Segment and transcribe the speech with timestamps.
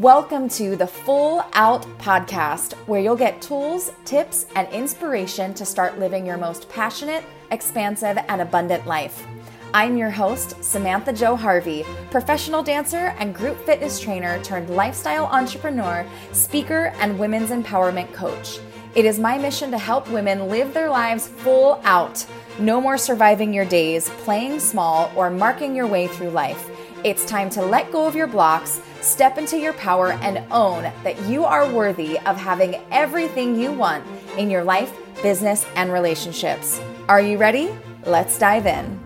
[0.00, 5.98] Welcome to the Full Out Podcast, where you'll get tools, tips, and inspiration to start
[5.98, 9.26] living your most passionate, expansive, and abundant life.
[9.74, 16.06] I'm your host, Samantha Jo Harvey, professional dancer and group fitness trainer turned lifestyle entrepreneur,
[16.32, 18.58] speaker, and women's empowerment coach.
[18.94, 22.24] It is my mission to help women live their lives full out.
[22.58, 26.70] No more surviving your days, playing small, or marking your way through life.
[27.02, 31.18] It's time to let go of your blocks, step into your power, and own that
[31.22, 34.04] you are worthy of having everything you want
[34.36, 34.92] in your life,
[35.22, 36.78] business, and relationships.
[37.08, 37.74] Are you ready?
[38.04, 39.00] Let's dive in.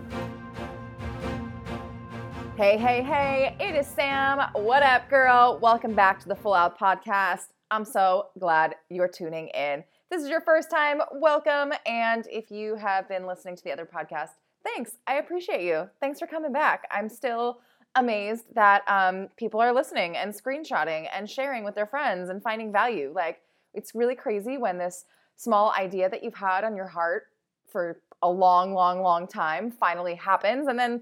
[2.57, 4.41] Hey, hey, hey, it is Sam.
[4.55, 5.57] What up, girl?
[5.61, 7.45] Welcome back to the Full Out Podcast.
[7.71, 9.85] I'm so glad you're tuning in.
[10.11, 11.71] This is your first time, welcome.
[11.85, 14.31] And if you have been listening to the other podcast,
[14.65, 14.97] thanks.
[15.07, 15.89] I appreciate you.
[16.01, 16.83] Thanks for coming back.
[16.91, 17.61] I'm still
[17.95, 22.71] amazed that um, people are listening and screenshotting and sharing with their friends and finding
[22.71, 23.11] value.
[23.15, 23.41] Like,
[23.73, 27.27] it's really crazy when this small idea that you've had on your heart
[27.67, 30.67] for a long, long, long time finally happens.
[30.67, 31.01] And then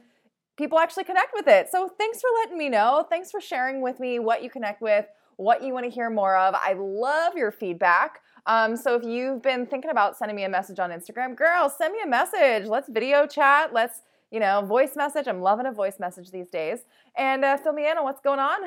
[0.57, 1.69] people actually connect with it.
[1.69, 3.05] So, thanks for letting me know.
[3.09, 5.05] Thanks for sharing with me what you connect with,
[5.37, 6.55] what you want to hear more of.
[6.55, 8.19] I love your feedback.
[8.45, 11.93] Um, so if you've been thinking about sending me a message on Instagram, girl, send
[11.93, 12.67] me a message.
[12.67, 13.73] Let's video chat.
[13.73, 14.01] Let's
[14.33, 15.27] you know, voice message.
[15.27, 16.79] I'm loving a voice message these days.
[17.15, 18.61] And uh, fill me in on what's going on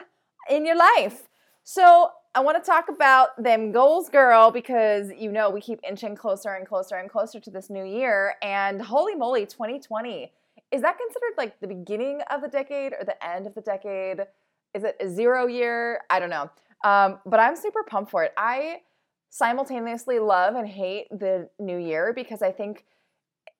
[0.48, 1.28] in your life.
[1.64, 6.14] So I want to talk about them goals, girl, because you know we keep inching
[6.14, 8.36] closer and closer and closer to this new year.
[8.42, 10.32] And holy moly, 2020.
[10.70, 14.20] Is that considered like the beginning of the decade or the end of the decade?
[14.72, 16.02] Is it a zero year?
[16.10, 16.48] I don't know.
[16.84, 18.32] Um, but I'm super pumped for it.
[18.36, 18.82] I
[19.30, 22.84] simultaneously love and hate the new year because I think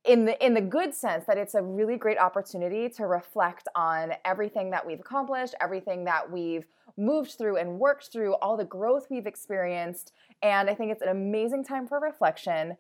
[0.07, 4.13] in the in the good sense that it's a really great opportunity to reflect on
[4.25, 9.07] everything that we've accomplished, everything that we've moved through and worked through, all the growth
[9.11, 10.13] we've experienced,
[10.43, 12.77] and I think it's an amazing time for reflection.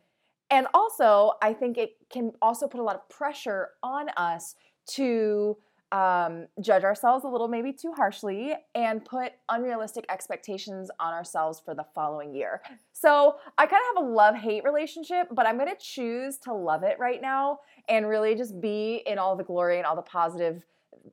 [0.50, 4.54] And also, I think it can also put a lot of pressure on us
[4.91, 5.56] to
[5.92, 11.74] um, judge ourselves a little maybe too harshly and put unrealistic expectations on ourselves for
[11.74, 12.60] the following year.
[12.92, 16.54] So I kind of have a love hate relationship, but I'm going to choose to
[16.54, 20.02] love it right now and really just be in all the glory and all the
[20.02, 20.62] positive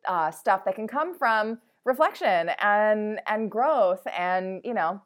[0.08, 5.02] uh, stuff that can come from reflection and and growth and you know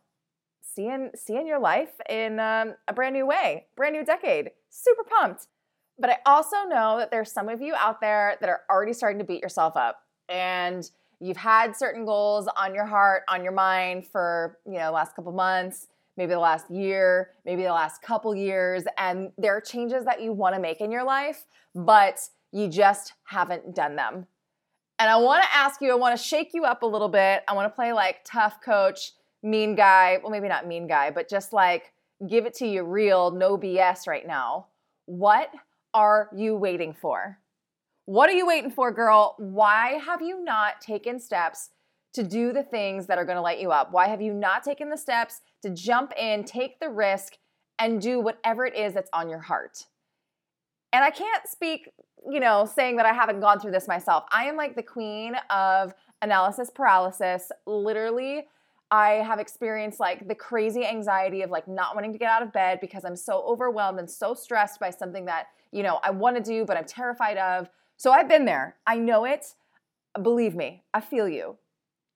[0.61, 4.51] seeing seeing your life in um, a brand new way, brand new decade.
[4.69, 5.47] Super pumped.
[5.99, 9.17] But I also know that there's some of you out there that are already starting
[9.19, 14.05] to beat yourself up and you've had certain goals on your heart, on your mind
[14.05, 18.35] for, you know, the last couple months, maybe the last year, maybe the last couple
[18.35, 22.19] years and there are changes that you want to make in your life, but
[22.51, 24.27] you just haven't done them.
[24.99, 27.43] And I want to ask you, I want to shake you up a little bit.
[27.47, 29.11] I want to play like tough coach,
[29.43, 30.17] mean guy.
[30.21, 31.93] Well, maybe not mean guy, but just like
[32.27, 34.67] give it to you real, no BS right now.
[35.05, 35.49] What
[35.97, 37.39] are you waiting for?
[38.05, 39.33] What are you waiting for, girl?
[39.39, 41.71] Why have you not taken steps
[42.13, 43.91] to do the things that are going to light you up?
[43.91, 47.37] Why have you not taken the steps to jump in, take the risk,
[47.79, 49.85] and do whatever it is that's on your heart?
[50.93, 51.89] And I can't speak,
[52.29, 54.23] you know, saying that I haven't gone through this myself.
[54.31, 57.51] I am like the queen of analysis paralysis.
[57.65, 58.45] Literally,
[58.89, 62.53] I have experienced like the crazy anxiety of like not wanting to get out of
[62.53, 66.37] bed because I'm so overwhelmed and so stressed by something that, you know, I want
[66.37, 67.69] to do but I'm terrified of.
[67.97, 68.77] So I've been there.
[68.85, 69.53] I know it.
[70.21, 71.57] Believe me, I feel you.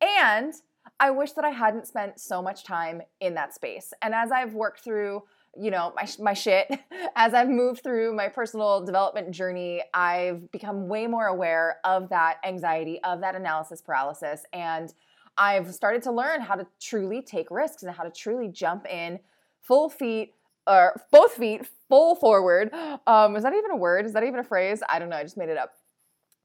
[0.02, 0.54] And
[1.00, 3.94] I wish that I hadn't spent so much time in that space.
[4.02, 5.24] And as I've worked through,
[5.60, 6.68] you know, my my shit,
[7.16, 12.38] as I've moved through my personal development journey, I've become way more aware of that
[12.44, 14.94] anxiety, of that analysis paralysis and
[15.38, 19.20] I've started to learn how to truly take risks and how to truly jump in
[19.62, 20.34] full feet
[20.68, 22.72] or both feet full forward.
[23.08, 24.06] Um, is that even a word?
[24.06, 24.82] Is that even a phrase?
[24.88, 25.18] I don't know.
[25.18, 25.74] I just made it up.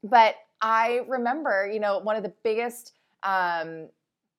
[0.03, 2.93] But I remember, you know, one of the biggest
[3.23, 3.89] um,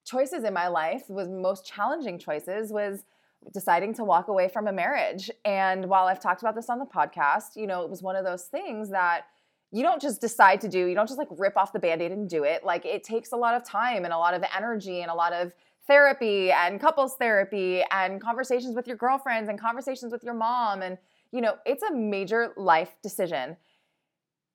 [0.05, 3.05] choices in my life was most challenging choices was
[3.53, 5.31] deciding to walk away from a marriage.
[5.45, 8.25] And while I've talked about this on the podcast, you know, it was one of
[8.25, 9.27] those things that
[9.71, 12.13] you don't just decide to do, you don't just like rip off the band aid
[12.13, 12.65] and do it.
[12.65, 15.33] Like it takes a lot of time and a lot of energy and a lot
[15.33, 15.53] of
[15.87, 20.83] therapy and couples therapy and conversations with your girlfriends and conversations with your mom.
[20.83, 20.97] And,
[21.33, 23.57] you know, it's a major life decision.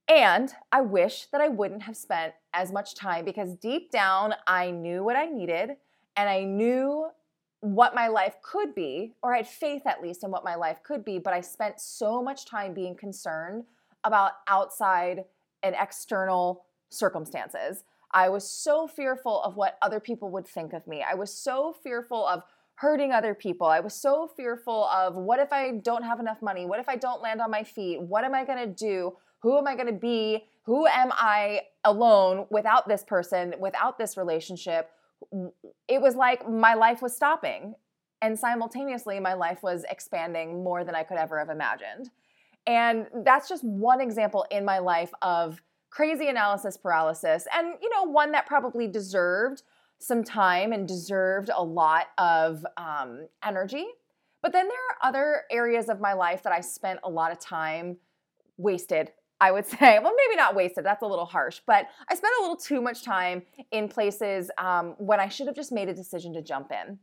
[0.08, 4.72] And I wish that I wouldn't have spent as much time because deep down, I
[4.72, 5.78] knew what I needed
[6.16, 7.08] and I knew
[7.62, 10.84] what my life could be, or I had faith at least in what my life
[10.84, 11.18] could be.
[11.18, 13.64] But I spent so much time being concerned
[14.04, 15.26] about outside
[15.62, 17.84] and external circumstances.
[18.12, 21.04] I was so fearful of what other people would think of me.
[21.08, 22.44] I was so fearful of
[22.76, 23.68] hurting other people.
[23.68, 26.66] I was so fearful of what if I don't have enough money?
[26.66, 28.02] What if I don't land on my feet?
[28.02, 29.14] What am I going to do?
[29.42, 30.46] Who am I going to be?
[30.64, 34.90] Who am I alone without this person, without this relationship?
[35.88, 37.76] It was like my life was stopping.
[38.22, 42.10] And simultaneously, my life was expanding more than I could ever have imagined.
[42.66, 48.04] And that's just one example in my life of crazy analysis paralysis, and you know,
[48.04, 49.64] one that probably deserved
[50.00, 53.86] some time and deserved a lot of um, energy.
[54.42, 57.40] But then there are other areas of my life that I spent a lot of
[57.40, 57.98] time
[58.58, 59.12] wasted.
[59.40, 62.42] I would say, well, maybe not wasted, that's a little harsh, but I spent a
[62.42, 66.34] little too much time in places um, when I should have just made a decision
[66.34, 66.98] to jump in.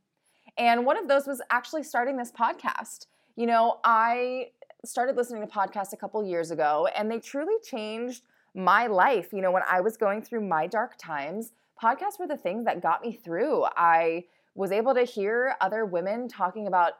[0.58, 3.06] And one of those was actually starting this podcast.
[3.36, 4.48] You know, I
[4.84, 8.22] started listening to podcasts a couple years ago, and they truly changed
[8.54, 9.32] my life.
[9.32, 12.82] You know, when I was going through my dark times, podcasts were the things that
[12.82, 13.64] got me through.
[13.76, 14.24] I
[14.54, 16.94] was able to hear other women talking about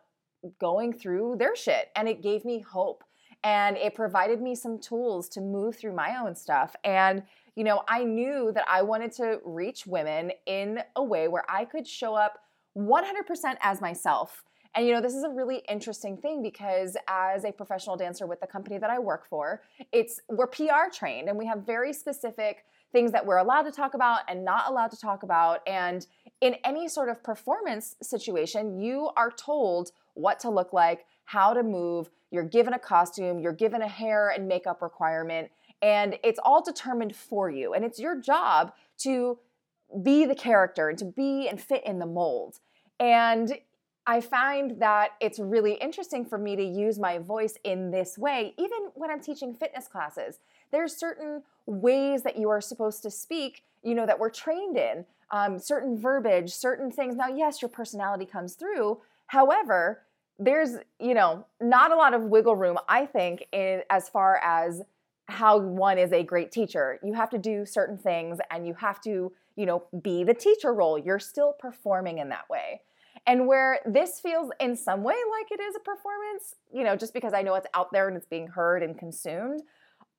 [0.59, 3.05] going through their shit, and it gave me hope.
[3.43, 6.76] And it provided me some tools to move through my own stuff.
[6.85, 7.23] And,
[7.56, 11.65] you know, I knew that I wanted to reach women in a way where I
[11.65, 12.41] could show up
[12.76, 14.44] 100% as myself
[14.75, 18.41] and you know, this is a really interesting thing because as a professional dancer with
[18.41, 19.63] the company that I work for,
[19.93, 23.95] it's we're PR trained and we have very specific things that we're allowed to talk
[23.95, 25.61] about and not allowed to talk about.
[25.67, 26.07] And
[26.41, 31.63] in any sort of performance situation, you are told what to look like, how to
[31.63, 35.51] move, you're given a costume, you're given a hair and makeup requirement,
[35.83, 37.73] and it's all determined for you.
[37.75, 39.39] And it's your job to
[40.03, 42.61] be the character and to be and fit in the mold.
[42.99, 43.59] And
[44.06, 48.55] I find that it's really interesting for me to use my voice in this way,
[48.58, 50.41] even when I'm teaching fitness classes.
[50.73, 55.05] There's certain ways that you are supposed to speak, you know, that we're trained in,
[55.31, 57.14] um, certain verbiage, certain things.
[57.14, 59.00] Now, yes, your personality comes through.
[59.26, 60.02] However,
[60.38, 64.82] there's, you know, not a lot of wiggle room, I think, in as far as
[65.29, 66.99] how one is a great teacher.
[67.05, 70.73] You have to do certain things and you have to, you know, be the teacher
[70.73, 70.99] role.
[70.99, 72.81] You're still performing in that way.
[73.27, 77.13] And where this feels in some way like it is a performance, you know, just
[77.15, 79.63] because I know it's out there and it's being heard and consumed,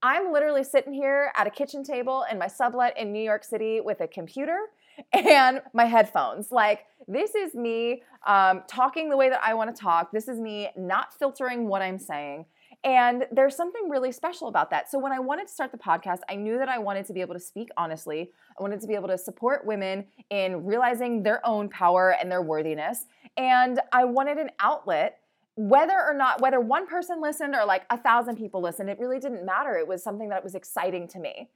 [0.04, 3.82] I'm literally sitting here at a kitchen table in my sublet in New York City
[3.82, 4.58] with a computer
[5.14, 6.52] and my headphones.
[6.52, 10.12] Like, this is me um, talking the way that I want to talk.
[10.12, 12.46] This is me not filtering what I'm saying.
[12.84, 14.90] And there's something really special about that.
[14.90, 17.22] So when I wanted to start the podcast, I knew that I wanted to be
[17.22, 18.32] able to speak honestly.
[18.58, 22.42] I wanted to be able to support women in realizing their own power and their
[22.42, 23.06] worthiness.
[23.38, 25.20] And I wanted an outlet
[25.56, 29.20] whether or not whether one person listened or like a thousand people listened it really
[29.20, 31.50] didn't matter it was something that was exciting to me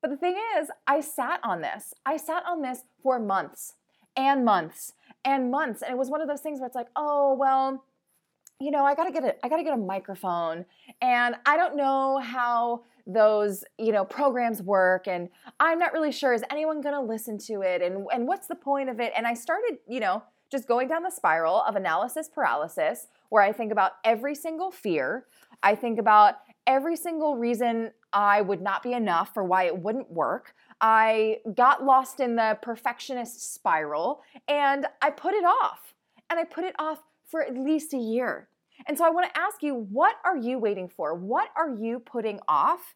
[0.00, 3.74] but the thing is i sat on this i sat on this for months
[4.16, 4.94] and months
[5.26, 7.84] and months and it was one of those things where it's like oh well
[8.60, 10.64] you know, I gotta get a I gotta get a microphone.
[11.02, 15.06] And I don't know how those, you know, programs work.
[15.06, 15.28] And
[15.60, 17.82] I'm not really sure, is anyone gonna listen to it?
[17.82, 19.12] And and what's the point of it?
[19.16, 23.52] And I started, you know, just going down the spiral of analysis paralysis, where I
[23.52, 25.26] think about every single fear.
[25.62, 26.36] I think about
[26.66, 30.54] every single reason I would not be enough for why it wouldn't work.
[30.80, 35.94] I got lost in the perfectionist spiral and I put it off.
[36.30, 37.00] And I put it off
[37.34, 38.48] for at least a year.
[38.86, 41.16] And so I want to ask you what are you waiting for?
[41.16, 42.94] What are you putting off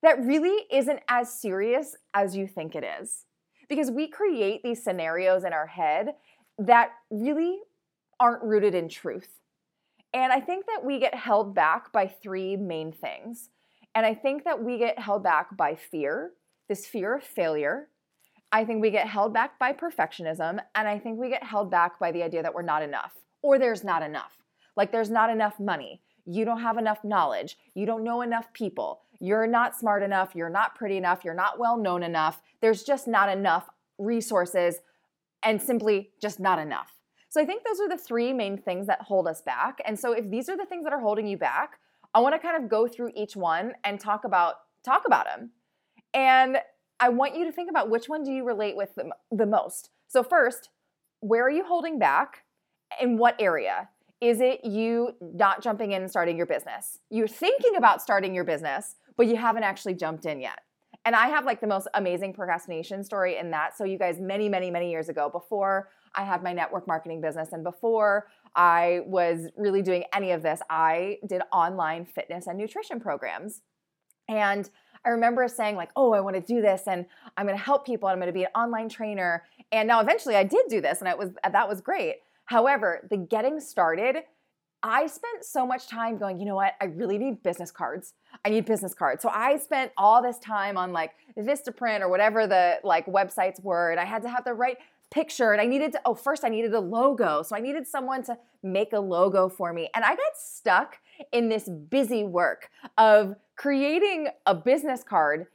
[0.00, 3.24] that really isn't as serious as you think it is?
[3.68, 6.10] Because we create these scenarios in our head
[6.56, 7.58] that really
[8.20, 9.40] aren't rooted in truth.
[10.12, 13.48] And I think that we get held back by three main things.
[13.96, 16.30] And I think that we get held back by fear,
[16.68, 17.88] this fear of failure.
[18.52, 20.60] I think we get held back by perfectionism.
[20.76, 23.14] And I think we get held back by the idea that we're not enough
[23.44, 24.38] or there's not enough.
[24.74, 26.00] Like there's not enough money.
[26.24, 27.58] You don't have enough knowledge.
[27.74, 29.02] You don't know enough people.
[29.20, 30.34] You're not smart enough.
[30.34, 31.24] You're not pretty enough.
[31.24, 32.40] You're not well known enough.
[32.62, 34.76] There's just not enough resources
[35.42, 36.94] and simply just not enough.
[37.28, 39.78] So I think those are the three main things that hold us back.
[39.84, 41.78] And so if these are the things that are holding you back,
[42.14, 45.50] I want to kind of go through each one and talk about talk about them.
[46.14, 46.58] And
[46.98, 49.90] I want you to think about which one do you relate with the, the most.
[50.08, 50.70] So first,
[51.20, 52.43] where are you holding back?
[53.00, 53.88] In what area?
[54.20, 56.98] Is it you not jumping in and starting your business?
[57.10, 60.60] You're thinking about starting your business, but you haven't actually jumped in yet.
[61.04, 63.76] And I have like the most amazing procrastination story in that.
[63.76, 67.52] So, you guys, many, many, many years ago, before I had my network marketing business
[67.52, 73.00] and before I was really doing any of this, I did online fitness and nutrition
[73.00, 73.60] programs.
[74.28, 74.70] And
[75.04, 77.04] I remember saying, like, oh, I want to do this and
[77.36, 78.08] I'm going to help people.
[78.08, 79.44] And I'm going to be an online trainer.
[79.72, 82.16] And now eventually I did do this and it was that was great.
[82.46, 84.16] However, the getting started,
[84.82, 86.74] I spent so much time going, you know what?
[86.80, 88.12] I really need business cards.
[88.44, 89.22] I need business cards.
[89.22, 93.90] So I spent all this time on like Vistaprint or whatever the like websites were.
[93.90, 94.76] And I had to have the right
[95.10, 97.42] picture and I needed to, oh, first I needed a logo.
[97.42, 99.88] So I needed someone to make a logo for me.
[99.94, 100.98] And I got stuck
[101.32, 105.46] in this busy work of creating a business card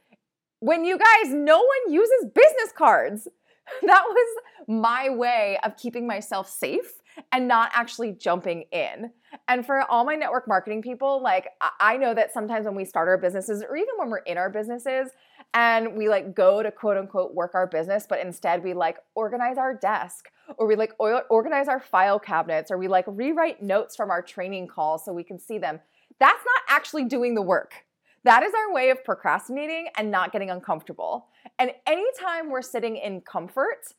[0.60, 3.28] when you guys, no one uses business cards.
[3.82, 7.00] That was my way of keeping myself safe
[7.32, 9.10] and not actually jumping in.
[9.48, 11.48] And for all my network marketing people, like
[11.78, 14.50] I know that sometimes when we start our businesses or even when we're in our
[14.50, 15.10] businesses
[15.54, 19.58] and we like go to quote unquote work our business, but instead we like organize
[19.58, 24.10] our desk or we like organize our file cabinets or we like rewrite notes from
[24.10, 25.80] our training calls so we can see them.
[26.18, 27.86] That's not actually doing the work.
[28.24, 31.28] That is our way of procrastinating and not getting uncomfortable.
[31.60, 33.92] And anytime we're sitting in comfort,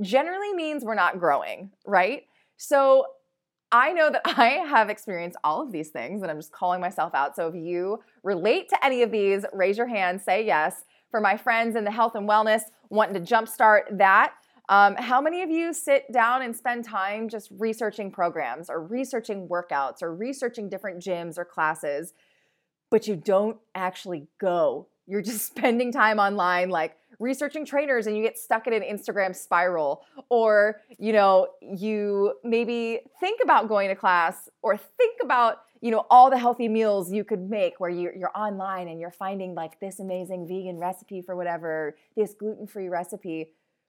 [0.00, 2.22] generally means we're not growing, right?
[2.56, 3.06] So
[3.72, 7.14] I know that I have experienced all of these things and I'm just calling myself
[7.14, 7.36] out.
[7.36, 10.84] So if you relate to any of these, raise your hand, say yes.
[11.10, 14.34] For my friends in the health and wellness wanting to jumpstart that,
[14.68, 19.48] um, how many of you sit down and spend time just researching programs or researching
[19.48, 22.12] workouts or researching different gyms or classes,
[22.90, 24.86] but you don't actually go?
[25.06, 29.34] You're just spending time online, like researching trainers and you get stuck in an Instagram
[29.34, 35.90] spiral or you know you maybe think about going to class or think about you
[35.90, 39.54] know all the healthy meals you could make where you're, you're online and you're finding
[39.54, 43.48] like this amazing vegan recipe for whatever this gluten-free recipe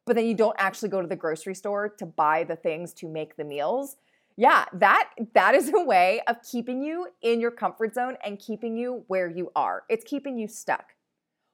[0.09, 3.07] but then you don't actually go to the grocery store to buy the things to
[3.07, 3.97] make the meals.
[4.37, 8.75] Yeah that that is a way of keeping you in your comfort zone and keeping
[8.75, 9.83] you where you are.
[9.87, 10.95] It's keeping you stuck.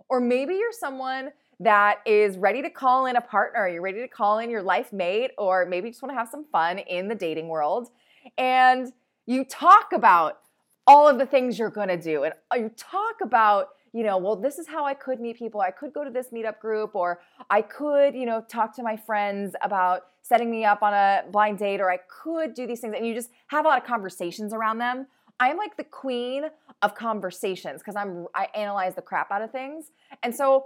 [0.08, 4.08] Or maybe you're someone that is ready to call in a partner, you're ready to
[4.08, 7.08] call in your life mate, or maybe you just want to have some fun in
[7.08, 7.90] the dating world.
[8.38, 8.92] And
[9.26, 10.40] you talk about
[10.88, 12.24] all of the things you're going to do.
[12.24, 15.62] And uh, you talk about, you know, well, this is how I could meet people.
[15.62, 18.98] I could go to this meetup group, or I could, you know, talk to my
[18.98, 22.94] friends about setting me up on a blind date, or I could do these things.
[22.96, 25.08] And you just have a lot of conversations around them.
[25.40, 26.46] I'm like the queen
[26.82, 29.92] of conversations because I'm I analyze the crap out of things.
[30.24, 30.66] And so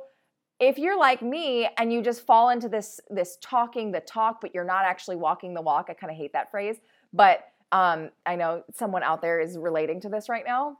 [0.59, 4.53] if you're like me and you just fall into this this talking the talk but
[4.53, 6.77] you're not actually walking the walk i kind of hate that phrase
[7.13, 10.77] but um, i know someone out there is relating to this right now.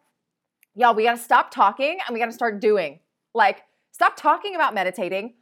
[0.75, 3.00] Y'all we got to stop talking and we got to start doing
[3.33, 5.33] like stop talking about meditating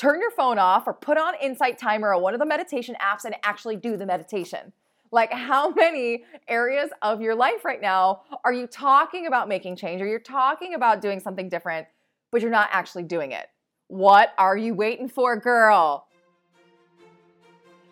[0.00, 3.26] turn your phone off or put on insight timer or one of the meditation apps
[3.26, 4.72] and actually do the meditation.
[5.12, 10.00] Like how many areas of your life right now are you talking about making change
[10.00, 11.86] or you're talking about doing something different
[12.30, 13.48] but you're not actually doing it
[13.90, 16.06] what are you waiting for, girl?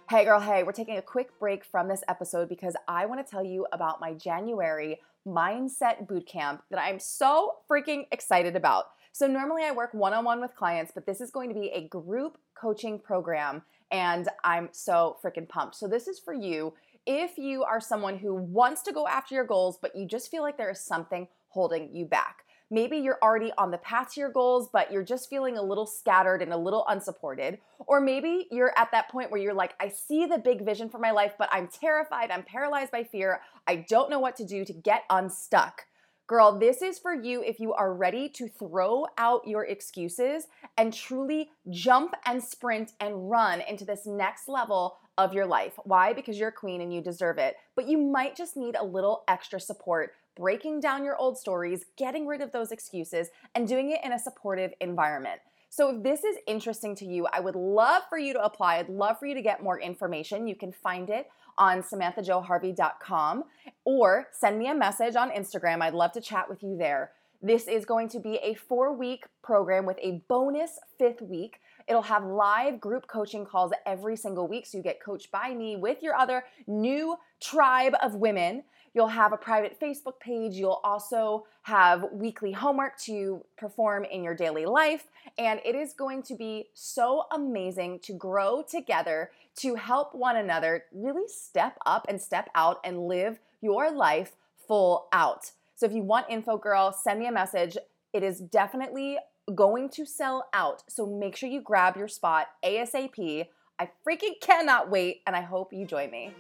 [0.09, 3.29] Hey, girl, hey, we're taking a quick break from this episode because I want to
[3.29, 8.85] tell you about my January mindset bootcamp that I'm so freaking excited about.
[9.11, 11.71] So, normally I work one on one with clients, but this is going to be
[11.75, 15.75] a group coaching program, and I'm so freaking pumped.
[15.75, 16.75] So, this is for you
[17.07, 20.43] if you are someone who wants to go after your goals, but you just feel
[20.43, 22.45] like there is something holding you back.
[22.71, 25.87] Maybe you're already on the path to your goals, but you're just feeling a little
[25.87, 27.59] scattered and a little unsupported.
[27.87, 30.99] Or maybe you're at that point where you're like, I see the big vision for
[30.99, 34.67] my life, but I'm terrified, I'm paralyzed by fear, I don't know what to do
[34.67, 35.87] to get unstuck.
[36.27, 40.47] Girl, this is for you if you are ready to throw out your excuses
[40.77, 45.73] and truly jump and sprint and run into this next level of your life.
[45.85, 46.13] Why?
[46.13, 47.57] Because you're a queen and you deserve it.
[47.75, 52.27] But you might just need a little extra support breaking down your old stories, getting
[52.27, 55.41] rid of those excuses, and doing it in a supportive environment.
[55.71, 58.79] So, if this is interesting to you, I would love for you to apply.
[58.79, 60.47] I'd love for you to get more information.
[60.47, 61.29] You can find it
[61.59, 63.45] on samanthajoharvey.com
[63.85, 65.83] or send me a message on Instagram.
[65.83, 67.13] I'd love to chat with you there.
[67.43, 71.61] This is going to be a four week program with a bonus fifth week.
[71.87, 74.67] It'll have live group coaching calls every single week.
[74.67, 78.65] So you get coached by me with your other new tribe of women.
[78.95, 80.55] You'll have a private Facebook page.
[80.55, 85.05] You'll also have weekly homework to perform in your daily life.
[85.37, 90.85] And it is going to be so amazing to grow together, to help one another
[90.93, 95.53] really step up and step out and live your life full out.
[95.75, 97.77] So if you want info, girl, send me a message.
[98.13, 99.19] It is definitely
[99.55, 100.83] going to sell out.
[100.89, 103.47] So make sure you grab your spot ASAP.
[103.79, 106.35] I freaking cannot wait, and I hope you join me.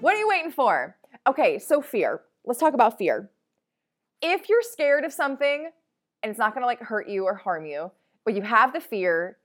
[0.00, 0.96] What are you waiting for?
[1.26, 2.22] Okay, so fear.
[2.46, 3.30] Let's talk about fear.
[4.22, 5.70] if you're scared of something
[6.22, 7.90] and it's not gonna like hurt you or harm you,
[8.24, 9.38] but you have the fear,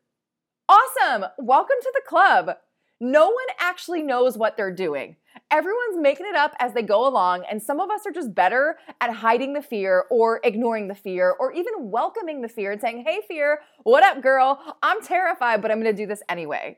[0.69, 1.25] awesome.
[1.37, 2.57] Welcome to the club.
[3.01, 5.17] No one actually knows what they're doing.
[5.51, 8.77] Everyone's making it up as they go along, and some of us are just better
[9.01, 13.03] at hiding the fear or ignoring the fear or even welcoming the fear and saying,
[13.05, 14.61] Hey, fear, what up, girl?
[14.81, 16.77] I'm terrified, but I'm gonna do this anyway.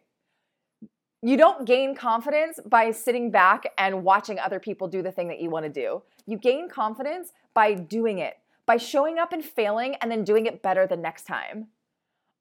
[1.22, 5.40] You don't gain confidence by sitting back and watching other people do the thing that
[5.40, 6.04] you wanna do.
[6.26, 10.62] You gain confidence by doing it, by showing up and failing and then doing it
[10.62, 11.68] better the next time.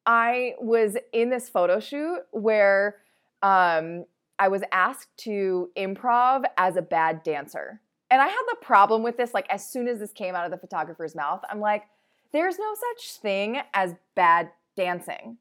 [0.04, 2.96] I was in this photo shoot where
[3.42, 4.04] um,
[4.38, 7.80] I was asked to improv as a bad dancer.
[8.10, 10.52] And I had the problem with this, like, as soon as this came out of
[10.52, 11.84] the photographer's mouth, I'm like,
[12.32, 15.38] there's no such thing as bad dancing.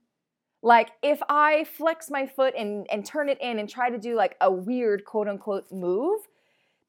[0.66, 4.16] Like, if I flex my foot and, and turn it in and try to do
[4.16, 6.22] like a weird quote unquote move,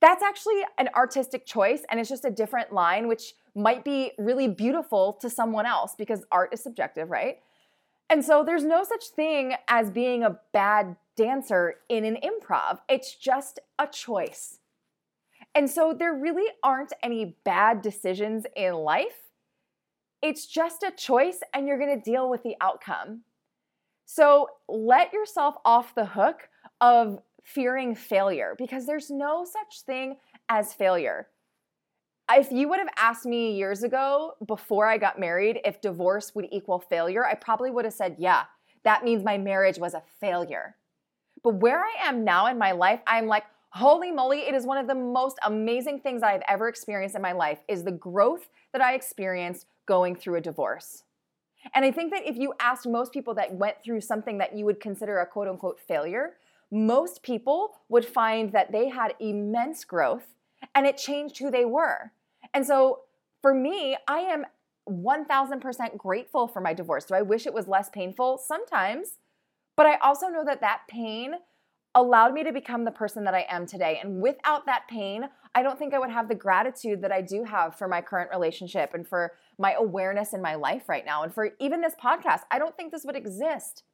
[0.00, 4.48] that's actually an artistic choice and it's just a different line, which might be really
[4.48, 7.40] beautiful to someone else because art is subjective, right?
[8.08, 12.78] And so there's no such thing as being a bad dancer in an improv.
[12.88, 14.58] It's just a choice.
[15.54, 19.32] And so there really aren't any bad decisions in life.
[20.22, 23.20] It's just a choice, and you're gonna deal with the outcome.
[24.06, 26.48] So let yourself off the hook
[26.80, 30.16] of fearing failure because there's no such thing
[30.48, 31.28] as failure.
[32.30, 36.46] If you would have asked me years ago before I got married if divorce would
[36.50, 38.44] equal failure, I probably would have said, yeah,
[38.84, 40.76] that means my marriage was a failure.
[41.42, 44.78] But where I am now in my life, I'm like, holy moly, it is one
[44.78, 48.82] of the most amazing things I've ever experienced in my life is the growth that
[48.82, 51.02] I experienced going through a divorce.
[51.74, 54.64] And I think that if you asked most people that went through something that you
[54.64, 56.34] would consider a quote unquote failure,
[56.70, 60.34] most people would find that they had immense growth
[60.74, 62.12] and it changed who they were.
[62.54, 63.00] And so
[63.42, 64.44] for me, I am
[64.88, 67.04] 1000% grateful for my divorce.
[67.04, 68.38] Do I wish it was less painful?
[68.38, 69.18] Sometimes.
[69.76, 71.34] But I also know that that pain
[71.94, 74.00] allowed me to become the person that I am today.
[74.02, 77.44] And without that pain, I don't think I would have the gratitude that I do
[77.44, 81.22] have for my current relationship and for my awareness in my life right now.
[81.22, 83.84] And for even this podcast, I don't think this would exist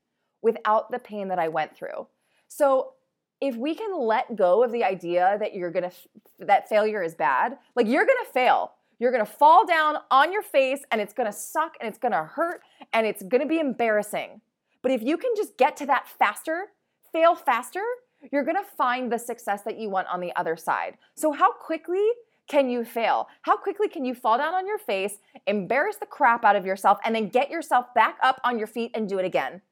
[0.43, 2.09] without the pain that I went through.
[2.49, 2.95] So
[3.41, 5.93] if we can let go of the idea that you're gonna
[6.39, 8.73] that failure is bad, like you're gonna fail.
[8.99, 12.61] You're gonna fall down on your face and it's gonna suck and it's gonna hurt
[12.93, 14.41] and it's gonna be embarrassing.
[14.81, 16.67] But if you can just get to that faster,
[17.13, 17.83] fail faster,
[18.31, 20.99] you're gonna find the success that you want on the other side.
[21.17, 22.07] So, how quickly
[22.53, 23.29] can you fail?
[23.41, 25.15] How quickly can you fall down on your face,
[25.47, 28.91] embarrass the crap out of yourself, and then get yourself back up on your feet
[28.93, 29.63] and do it again?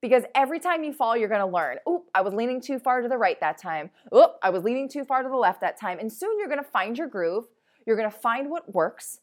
[0.00, 1.78] Because every time you fall, you're gonna learn.
[1.88, 3.90] Oop, I was leaning too far to the right that time.
[4.14, 5.98] Oop, I was leaning too far to the left that time.
[5.98, 7.46] And soon you're gonna find your groove,
[7.84, 9.18] you're gonna find what works,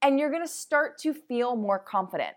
[0.00, 2.34] and you're gonna start to feel more confident.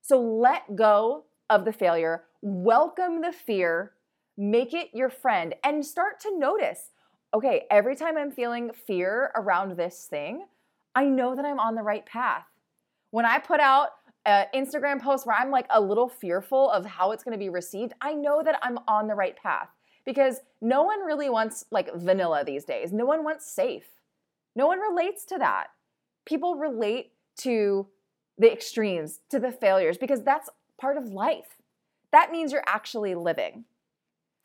[0.00, 3.92] So let go of the failure, welcome the fear,
[4.38, 6.92] make it your friend, and start to notice
[7.34, 10.46] okay, every time I'm feeling fear around this thing,
[10.94, 12.46] I know that I'm on the right path.
[13.10, 13.90] When I put out
[14.26, 17.48] an Instagram post where I'm like a little fearful of how it's going to be
[17.48, 19.68] received, I know that I'm on the right path
[20.04, 22.92] because no one really wants like vanilla these days.
[22.92, 23.86] No one wants safe.
[24.56, 25.68] No one relates to that.
[26.26, 27.86] People relate to
[28.38, 30.48] the extremes, to the failures, because that's
[30.80, 31.56] part of life.
[32.12, 33.64] That means you're actually living.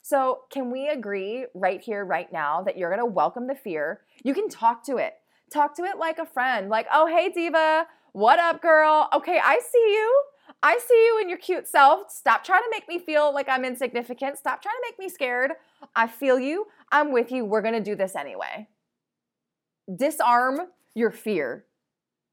[0.06, 4.02] So, can we agree right here, right now, that you're gonna welcome the fear?
[4.22, 5.14] You can talk to it.
[5.50, 9.08] Talk to it like a friend, like, oh, hey, Diva, what up, girl?
[9.14, 10.24] Okay, I see you.
[10.62, 12.12] I see you in your cute self.
[12.12, 14.38] Stop trying to make me feel like I'm insignificant.
[14.38, 15.52] Stop trying to make me scared.
[15.96, 16.68] I feel you.
[16.92, 17.46] I'm with you.
[17.46, 18.68] We're to do this anyway.
[19.96, 20.60] Disarm
[20.94, 21.64] your fear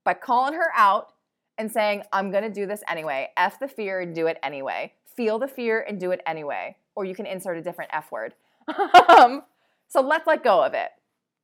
[0.05, 1.13] by calling her out
[1.57, 3.31] and saying, I'm to do this anyway.
[3.37, 4.95] F the fear and do it anyway.
[5.17, 6.77] Feel the fear and do it anyway.
[6.95, 8.35] Or you can insert a different F word.
[9.09, 9.43] um,
[9.89, 10.91] so let's let go of it.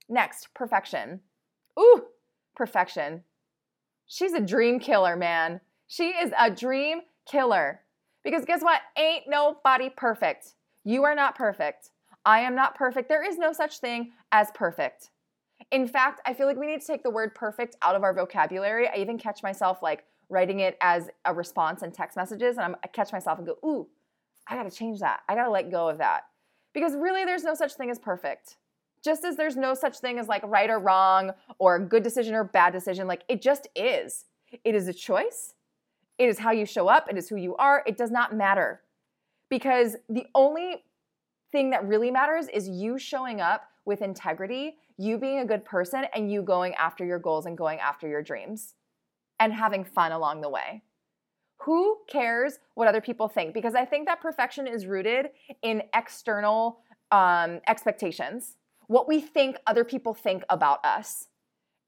[0.09, 1.20] Next, perfection.
[1.78, 2.04] Ooh,
[2.54, 3.22] perfection.
[4.06, 5.61] She's a dream killer, man.
[5.88, 7.80] She is a dream killer.
[8.22, 8.80] Because guess what?
[8.96, 10.54] Ain't nobody perfect.
[10.85, 11.90] You are not perfect.
[12.24, 13.09] I am not perfect.
[13.09, 15.11] There is no such thing as perfect.
[15.70, 18.12] In fact, I feel like we need to take the word perfect out of our
[18.12, 18.88] vocabulary.
[18.88, 22.76] I even catch myself like writing it as a response in text messages, and I'm,
[22.82, 23.87] I catch myself and go, ooh,
[24.48, 25.20] I gotta change that.
[25.28, 26.22] I gotta let go of that.
[26.72, 28.56] Because really, there's no such thing as perfect
[29.06, 31.30] just as there's no such thing as like right or wrong
[31.61, 34.24] or good decision or bad decision, like it just is.
[34.64, 35.54] It is a choice.
[36.18, 37.09] It is how you show up.
[37.09, 37.85] It is who you are.
[37.87, 38.80] It does not matter.
[39.48, 40.82] Because the only
[41.52, 46.06] thing that really matters is you showing up with integrity, you being a good person
[46.12, 48.74] and you going after your goals and going after your dreams
[49.38, 50.82] and having fun along the way.
[51.62, 53.55] Who cares what other people think?
[53.55, 55.31] Because I think that perfection is rooted
[55.62, 58.57] in external um, expectations,
[58.88, 61.29] what we think other people think about us.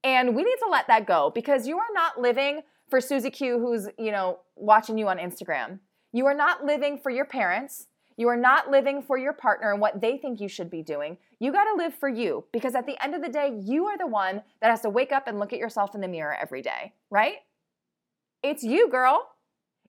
[0.04, 3.58] And we need to let that go because you are not living for Susie Q
[3.58, 5.80] who's, you know, watching you on Instagram.
[6.12, 7.88] You are not living for your parents.
[8.16, 11.18] You are not living for your partner and what they think you should be doing.
[11.38, 13.98] You got to live for you because at the end of the day, you are
[13.98, 16.62] the one that has to wake up and look at yourself in the mirror every
[16.62, 17.36] day, right?
[18.42, 19.28] It's you, girl.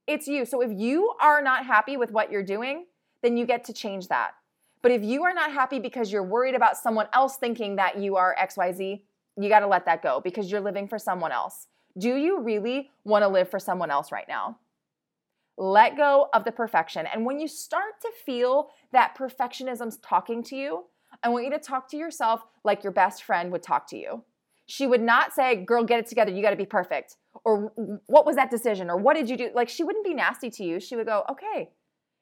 [0.09, 0.43] It's you.
[0.43, 2.87] So if you are not happy with what you're doing,
[3.21, 4.31] then you get to change that.
[4.81, 8.15] But if you are not happy because you're worried about someone else thinking that you
[8.15, 9.01] are XYZ,
[9.37, 11.67] you got to let that go because you're living for someone else.
[11.95, 14.57] Do you really want to live for someone else right now?
[15.57, 17.05] Let go of the perfection.
[17.05, 20.85] And when you start to feel that perfectionism's talking to you,
[21.21, 24.23] I want you to talk to yourself like your best friend would talk to you.
[24.69, 26.31] She would not say, Girl, get it together.
[26.31, 27.17] You got to be perfect.
[27.43, 27.73] Or
[28.05, 28.91] what was that decision?
[28.91, 29.49] Or what did you do?
[29.55, 30.79] Like, she wouldn't be nasty to you.
[30.79, 31.71] She would go, Okay,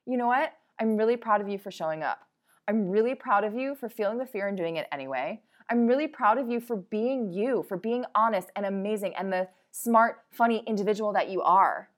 [0.06, 0.54] you know what?
[0.80, 2.20] I'm really proud of you for showing up.
[2.66, 5.42] I'm really proud of you for feeling the fear and doing it anyway.
[5.68, 9.48] I'm really proud of you for being you, for being honest and amazing and the
[9.70, 11.90] smart, funny individual that you are.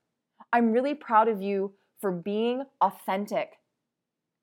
[0.52, 3.60] I'm really proud of you for being authentic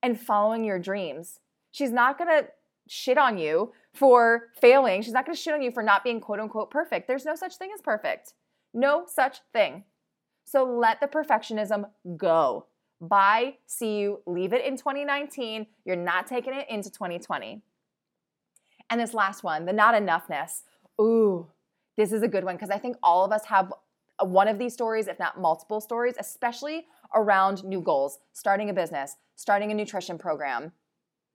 [0.01, 1.41] and following your dreams.
[1.71, 2.43] She's not gonna
[2.87, 5.01] shit on you for failing.
[5.01, 7.07] She's not gonna shit on you for not being quote unquote perfect.
[7.07, 8.33] There's no such thing as perfect.
[8.73, 9.83] No such thing.
[10.45, 12.67] So let the perfectionism go.
[12.99, 15.67] Bye, see you, leave it in 2019.
[15.85, 17.61] You're not taking it into 2020.
[18.89, 20.63] And this last one, the not enoughness.
[20.99, 21.47] Ooh,
[21.97, 23.73] this is a good one because I think all of us have
[24.21, 29.17] one of these stories, if not multiple stories, especially around new goals, starting a business,
[29.35, 30.71] starting a nutrition program,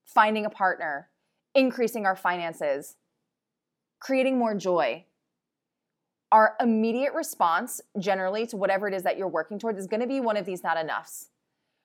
[0.04, 1.08] finding a partner,
[1.54, 2.96] increasing our finances,
[4.00, 5.04] creating more joy.
[6.30, 10.06] Our immediate response, generally, to whatever it is that you're working towards, is going to
[10.06, 11.28] be one of these not enoughs.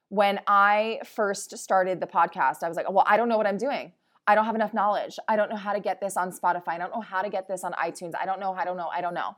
[0.09, 3.57] When I first started the podcast, I was like, well, I don't know what I'm
[3.57, 3.91] doing.
[4.25, 5.19] I don't have enough knowledge.
[5.27, 6.69] I don't know how to get this on Spotify.
[6.69, 8.13] I don't know how to get this on iTunes.
[8.19, 8.53] I don't know.
[8.53, 8.87] I don't know.
[8.87, 9.35] I don't know.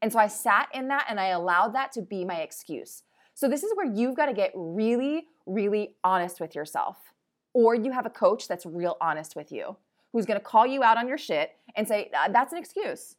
[0.00, 3.02] And so I sat in that and I allowed that to be my excuse.
[3.34, 7.11] So this is where you've got to get really, really honest with yourself.
[7.54, 9.76] Or you have a coach that's real honest with you,
[10.12, 13.16] who's to call you out on your shit and say, uh, that's an excuse.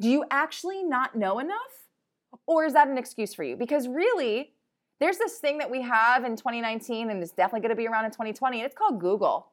[0.00, 1.56] Do you actually not know enough?
[2.46, 3.56] Or is that an excuse for you?
[3.56, 4.52] Because really,
[5.00, 8.10] there's this thing that we have in 2019 and it's definitely to be around in
[8.10, 9.48] 2020, and it's called Google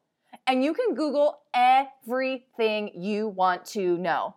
[0.47, 4.35] and you can Google everything you want to know.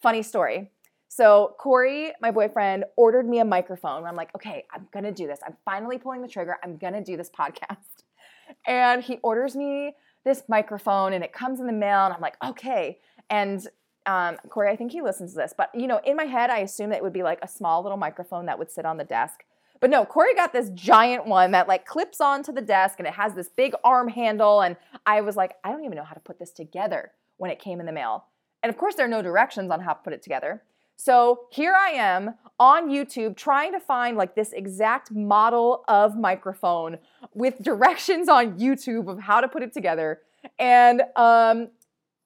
[0.00, 0.70] Funny story.
[1.08, 4.04] So, Corey, my boyfriend, ordered me a microphone.
[4.04, 5.40] I'm like, okay, I'm gonna do this.
[5.44, 6.56] I'm finally pulling the trigger.
[6.62, 7.78] I'm gonna do this podcast.
[8.66, 9.94] And he orders me
[10.24, 12.04] this microphone and it comes in the mail.
[12.04, 12.98] And I'm like, okay.
[13.30, 13.66] And
[14.06, 16.58] um, Corey, I think he listens to this, but you know, in my head, I
[16.58, 19.04] assume that it would be like a small little microphone that would sit on the
[19.04, 19.44] desk.
[19.80, 23.14] But no, Corey got this giant one that like clips onto the desk and it
[23.14, 24.60] has this big arm handle.
[24.60, 27.58] And I was like, I don't even know how to put this together when it
[27.58, 28.24] came in the mail.
[28.62, 30.62] And of course, there are no directions on how to put it together.
[31.00, 36.98] So here I am on YouTube trying to find like this exact model of microphone
[37.32, 40.20] with directions on YouTube of how to put it together.
[40.58, 41.68] And um,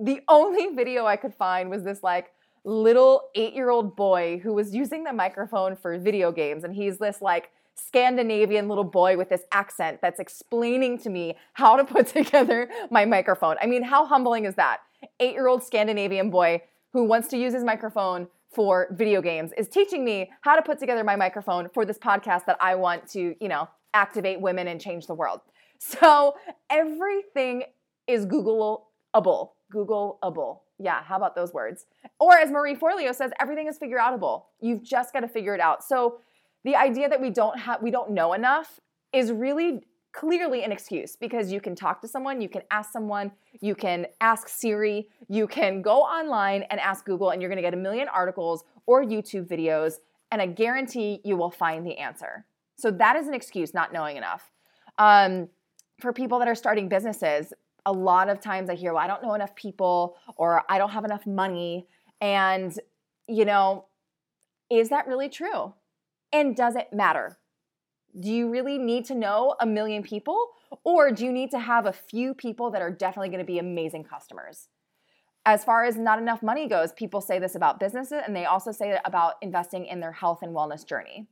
[0.00, 2.32] the only video I could find was this like
[2.64, 6.64] little eight year old boy who was using the microphone for video games.
[6.64, 11.76] And he's this like Scandinavian little boy with this accent that's explaining to me how
[11.76, 13.54] to put together my microphone.
[13.62, 14.78] I mean, how humbling is that?
[15.20, 19.68] Eight year old Scandinavian boy who wants to use his microphone for video games is
[19.68, 23.34] teaching me how to put together my microphone for this podcast that I want to,
[23.40, 25.40] you know, activate women and change the world.
[25.80, 26.36] So
[26.70, 27.64] everything
[28.06, 28.84] is Googleable.
[29.14, 30.60] Googleable.
[30.78, 31.84] Yeah, how about those words?
[32.18, 34.44] Or as Marie Forleo says, everything is figure outable.
[34.60, 35.84] You've just got to figure it out.
[35.84, 36.20] So
[36.64, 38.80] the idea that we don't have we don't know enough
[39.12, 39.84] is really
[40.14, 44.07] clearly an excuse because you can talk to someone, you can ask someone, you can
[44.20, 48.09] ask Siri, you can go online and ask Google and you're to get a million
[48.09, 49.94] articles or YouTube videos
[50.31, 52.46] and I guarantee you will find the answer.
[52.77, 54.50] So that is an excuse not knowing enough.
[54.98, 55.48] Um,
[56.00, 57.53] for people that are starting businesses,
[57.87, 60.90] a lot of times I hear, well, I don't know enough people or I don't
[60.90, 61.87] have enough money.
[62.20, 62.77] And,
[63.29, 63.87] you know,
[64.70, 65.74] is that really true?
[66.33, 67.38] And does it matter?
[68.18, 70.50] Do you really need to know a million people?
[70.85, 73.59] Or do you need to have a few people that are definitely going to be
[73.59, 74.68] amazing customers?
[75.46, 78.72] As far as not enough money goes, people say this about businesses and they also
[78.72, 81.27] say it about investing in their health and wellness journey.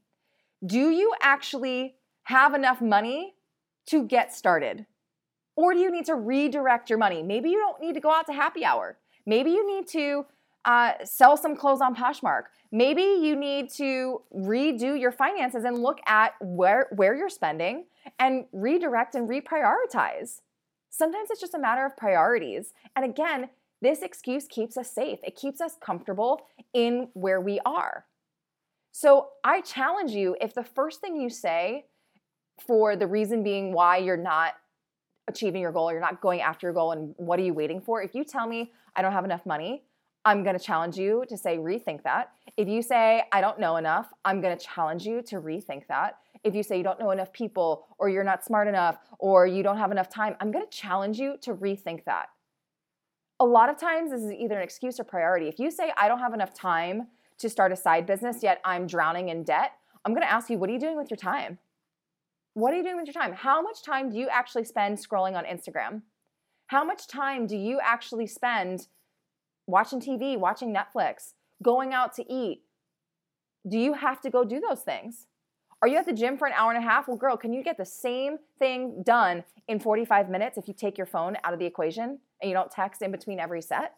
[0.65, 3.35] Do you actually have enough money
[3.87, 4.87] to get started?
[5.57, 7.23] Or do you need to redirect your money?
[7.23, 8.99] Maybe you don't need to go out to happy hour.
[9.27, 10.27] Maybe you need to
[10.65, 12.45] uh, sell some clothes on Poshmark.
[12.71, 17.85] Maybe you need to redo your finances and look at where, where you're spending
[18.19, 20.41] and redirect and reprioritize.
[20.89, 22.73] Sometimes it's just a matter of priorities.
[22.97, 23.51] And again,
[23.83, 28.07] this excuse keeps us safe, it keeps us comfortable in where we are.
[28.93, 31.87] So I challenge you if the first thing you say
[32.61, 34.55] for the reason being why you're not
[35.29, 38.03] achieving your goal, you're not going after your goal, and what are you waiting for?
[38.03, 39.83] If you tell me I don't have enough money,
[40.25, 42.31] I'm going to challenge you to say, rethink that.
[42.57, 46.19] If you say, I don't know enough, I'm going to challenge you to rethink that.
[46.45, 49.63] If you say you don't know enough people, or you're not smart enough, or you
[49.63, 52.27] don't have enough time, I'm going to challenge you to rethink that.
[53.41, 55.49] A lot of times, this is either an excuse or priority.
[55.49, 57.09] If you say, I don't have enough time
[57.39, 59.73] to start a side business, yet I'm drowning in debt,
[60.05, 61.59] I'm going to ask you, what are you doing with your time?
[62.55, 63.33] What are you doing with your time?
[63.33, 66.03] How much time do you actually spend scrolling on Instagram?
[66.67, 68.87] How much time do you actually spend
[69.67, 72.63] watching TV, watching Netflix, going out to eat?
[73.69, 75.27] Do you have to go do those things?
[75.83, 77.09] Are you at the gym for an hour and a half?
[77.09, 80.97] Well, girl, can you get the same thing done in 45 minutes if you take
[80.97, 83.95] your phone out of the equation and you don't text in between every set?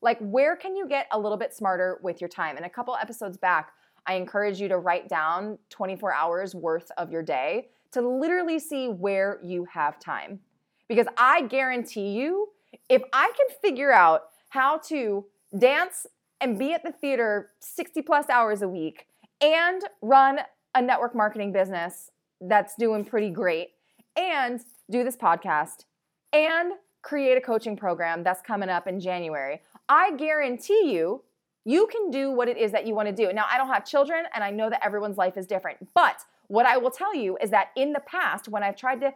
[0.00, 2.56] Like, where can you get a little bit smarter with your time?
[2.56, 3.72] And a couple episodes back,
[4.06, 8.88] I encourage you to write down 24 hours worth of your day to literally see
[8.88, 10.40] where you have time.
[10.88, 12.48] Because I guarantee you,
[12.88, 15.24] if I can figure out how to
[15.56, 16.06] dance
[16.40, 19.06] and be at the theater 60 plus hours a week
[19.40, 20.40] and run
[20.74, 23.70] a network marketing business that's doing pretty great
[24.16, 25.84] and do this podcast
[26.32, 31.22] and create a coaching program that's coming up in January, I guarantee you,
[31.64, 33.32] you can do what it is that you want to do.
[33.32, 36.66] Now, I don't have children and I know that everyone's life is different, but what
[36.66, 39.12] I will tell you is that in the past, when I've tried to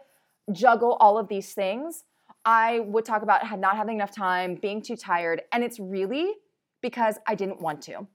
[0.51, 2.03] juggle all of these things,
[2.45, 6.33] I would talk about not having enough time, being too tired, and it's really
[6.81, 8.07] because I didn't want to,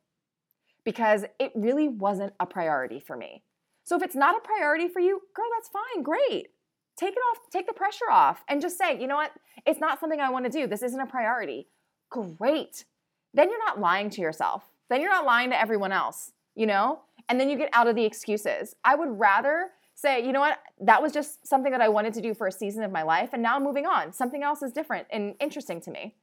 [0.84, 3.42] because it really wasn't a priority for me.
[3.84, 6.48] So if it's not a priority for you, girl, that's fine, great.
[6.96, 9.32] Take it off, take the pressure off, and just say, you know what,
[9.66, 10.66] it's not something I want to do.
[10.66, 11.68] This isn't a priority.
[12.10, 12.84] Great.
[13.32, 14.64] Then you're not lying to yourself.
[14.90, 17.00] Then you're not lying to everyone else, you know?
[17.28, 18.74] and then you get out of the excuses.
[18.84, 22.20] I would rather say, you know what, that was just something that I wanted to
[22.20, 24.12] do for a season of my life, and now I'm moving on.
[24.12, 26.14] Something else is different and interesting to me.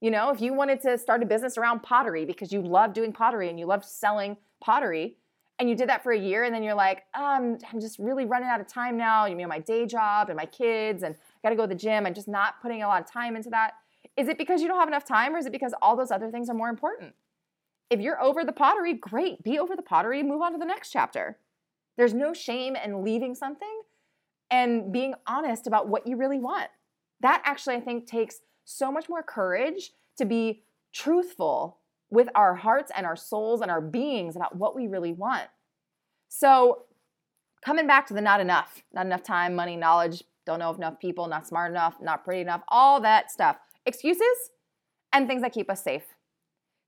[0.00, 3.12] You know, if you wanted to start a business around pottery because you love doing
[3.12, 5.16] pottery and you love selling pottery,
[5.60, 8.26] and you did that for a year, and then you're like, um, I'm just really
[8.26, 9.26] running out of time now.
[9.26, 11.76] You know, my day job and my kids, and I got to go to the
[11.76, 12.06] gym.
[12.06, 13.74] I'm just not putting a lot of time into that.
[14.16, 16.32] Is it because you don't have enough time, or is it because all those other
[16.32, 17.14] things are more important?
[17.90, 20.90] If you're over the pottery, great, be over the pottery, move on to the next
[20.90, 21.38] chapter.
[21.96, 23.82] There's no shame in leaving something
[24.50, 26.68] and being honest about what you really want.
[27.20, 31.78] That actually, I think, takes so much more courage to be truthful
[32.10, 35.48] with our hearts and our souls and our beings about what we really want.
[36.28, 36.84] So,
[37.64, 41.26] coming back to the not enough, not enough time, money, knowledge, don't know enough people,
[41.26, 43.56] not smart enough, not pretty enough, all that stuff.
[43.86, 44.50] Excuses
[45.12, 46.04] and things that keep us safe.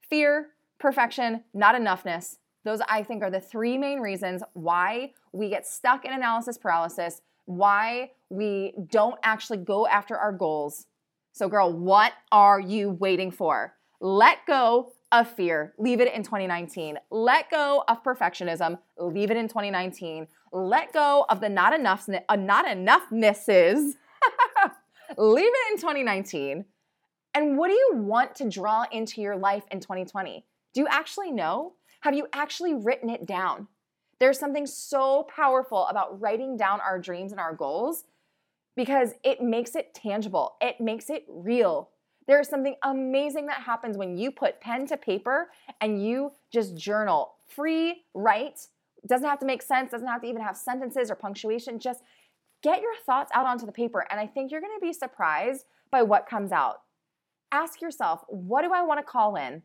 [0.09, 2.37] Fear, perfection, not enoughness.
[2.67, 7.23] Those I think are the three main reasons why we get stuck in analysis paralysis,
[7.45, 10.87] why we don't actually go after our goals.
[11.31, 13.75] So, girl, what are you waiting for?
[14.01, 16.99] Let go of fear, leave it in 2019.
[17.09, 20.27] Let go of perfectionism, leave it in 2019.
[20.51, 23.95] Let go of the not enough uh, not enoughnesses,
[25.17, 26.65] leave it in 2019.
[27.33, 30.45] And what do you want to draw into your life in 2020?
[30.75, 31.75] Do you actually know?
[32.07, 33.67] Have you actually written it down?
[34.21, 38.05] There's something so powerful about writing down our dreams and our goals
[38.77, 41.91] because it makes it tangible, it makes it real.
[42.29, 46.77] There is something amazing that happens when you put pen to paper and you just
[46.77, 47.33] journal.
[47.49, 48.69] Free, write,
[49.09, 51.81] doesn't have to make sense, doesn't have to even have sentences or punctuation.
[51.81, 52.05] Just
[52.63, 54.07] get your thoughts out onto the paper.
[54.11, 56.83] And I think you're gonna be surprised by what comes out.
[57.51, 59.65] Ask yourself, what do I wanna call in?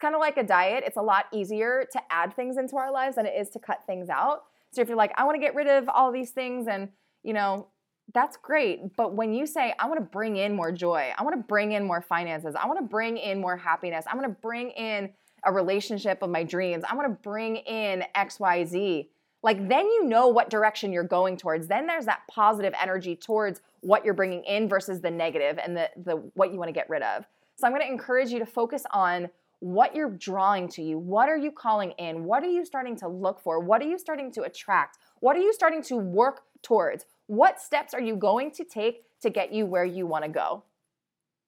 [0.00, 0.84] Kind of like a diet.
[0.86, 3.84] It's a lot easier to add things into our lives than it is to cut
[3.86, 4.44] things out.
[4.72, 6.88] So if you're like, I want to get rid of all these things and,
[7.22, 7.68] you know,
[8.14, 8.96] that's great.
[8.96, 11.72] But when you say, I want to bring in more joy, I want to bring
[11.72, 15.10] in more finances, I want to bring in more happiness, I want to bring in
[15.44, 19.08] a relationship of my dreams, I want to bring in XYZ,
[19.42, 21.66] like then you know what direction you're going towards.
[21.66, 25.90] Then there's that positive energy towards what you're bringing in versus the negative and the,
[26.04, 27.24] the what you want to get rid of.
[27.56, 29.28] So I'm going to encourage you to focus on
[29.62, 30.98] what you're drawing to you.
[30.98, 32.24] What are you calling in?
[32.24, 33.60] What are you starting to look for?
[33.60, 34.98] What are you starting to attract?
[35.20, 37.06] What are you starting to work towards?
[37.28, 40.64] What steps are you going to take to get you where you want to go?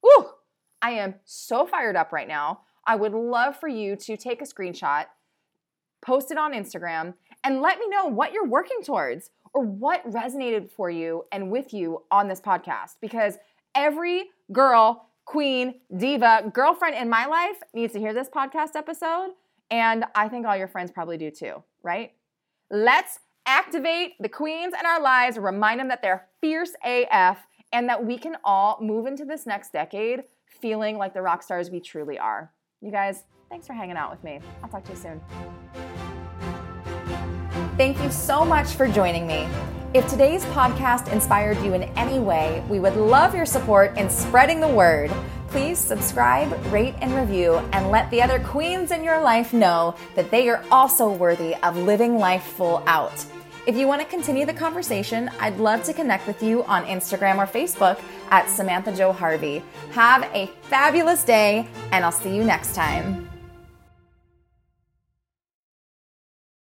[0.00, 0.26] Woo!
[0.80, 2.60] I am so fired up right now.
[2.86, 5.06] I would love for you to take a screenshot,
[6.00, 10.70] post it on Instagram, and let me know what you're working towards or what resonated
[10.70, 13.38] for you and with you on this podcast because
[13.74, 19.30] every girl, queen, diva, girlfriend in my life needs to hear this podcast episode.
[19.70, 22.12] And I think all your friends probably do too, right?
[22.70, 27.38] Let's activate the queens in our lives, remind them that they're fierce AF
[27.72, 31.70] and that we can all move into this next decade feeling like the rock stars
[31.70, 32.52] we truly are.
[32.80, 34.40] You guys, thanks for hanging out with me.
[34.62, 35.20] I'll talk to you soon.
[37.76, 39.48] Thank you so much for joining me.
[39.94, 44.58] If today's podcast inspired you in any way, we would love your support in spreading
[44.58, 45.08] the word.
[45.46, 50.32] Please subscribe, rate, and review, and let the other queens in your life know that
[50.32, 53.24] they are also worthy of living life full out.
[53.68, 57.36] If you want to continue the conversation, I'd love to connect with you on Instagram
[57.36, 59.62] or Facebook at Samantha Jo Harvey.
[59.92, 63.30] Have a fabulous day, and I'll see you next time.